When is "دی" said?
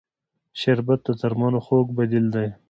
2.35-2.47